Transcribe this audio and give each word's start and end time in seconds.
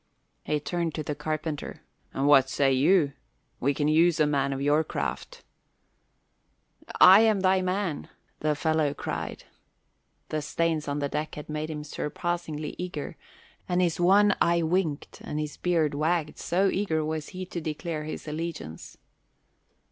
He 0.45 0.59
turned 0.59 0.95
to 0.95 1.03
the 1.03 1.13
carpenter. 1.13 1.83
"And 2.11 2.25
what 2.25 2.49
say 2.49 2.73
you? 2.73 3.13
We 3.59 3.75
can 3.75 3.87
use 3.87 4.19
a 4.19 4.25
man 4.25 4.51
of 4.51 4.59
your 4.59 4.83
craft." 4.83 5.43
"I 6.99 7.19
am 7.19 7.41
thy 7.41 7.61
man!" 7.61 8.09
the 8.39 8.55
fellow 8.55 8.95
cried. 8.95 9.43
The 10.29 10.41
stains 10.41 10.87
on 10.87 10.97
the 10.97 11.07
deck 11.09 11.35
had 11.35 11.49
made 11.49 11.69
him 11.69 11.83
surpassingly 11.83 12.73
eager, 12.79 13.15
and 13.69 13.79
his 13.79 13.99
one 13.99 14.35
eye 14.41 14.63
winked 14.63 15.21
and 15.23 15.39
his 15.39 15.57
beard 15.57 15.93
wagged, 15.93 16.39
so 16.39 16.67
eager 16.69 17.05
was 17.05 17.29
he 17.29 17.45
to 17.45 17.61
declare 17.61 18.05
his 18.05 18.27
allegiance. 18.27 18.97